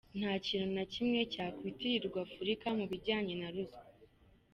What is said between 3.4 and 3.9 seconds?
na ruswa.